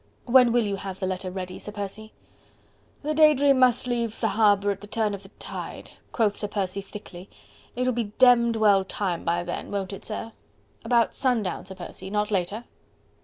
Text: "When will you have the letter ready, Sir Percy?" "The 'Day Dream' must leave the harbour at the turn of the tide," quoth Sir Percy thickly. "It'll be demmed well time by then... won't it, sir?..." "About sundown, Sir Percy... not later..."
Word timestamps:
"When 0.25 0.51
will 0.51 0.63
you 0.63 0.77
have 0.77 0.99
the 0.99 1.05
letter 1.05 1.29
ready, 1.29 1.59
Sir 1.59 1.71
Percy?" 1.71 2.11
"The 3.03 3.13
'Day 3.13 3.35
Dream' 3.35 3.59
must 3.59 3.85
leave 3.85 4.19
the 4.19 4.29
harbour 4.29 4.71
at 4.71 4.81
the 4.81 4.87
turn 4.87 5.13
of 5.13 5.21
the 5.21 5.29
tide," 5.37 5.91
quoth 6.11 6.37
Sir 6.37 6.47
Percy 6.47 6.81
thickly. 6.81 7.29
"It'll 7.75 7.93
be 7.93 8.11
demmed 8.17 8.55
well 8.55 8.83
time 8.83 9.23
by 9.23 9.43
then... 9.43 9.69
won't 9.69 9.93
it, 9.93 10.03
sir?..." 10.03 10.31
"About 10.83 11.13
sundown, 11.13 11.65
Sir 11.67 11.75
Percy... 11.75 12.09
not 12.09 12.31
later..." 12.31 12.63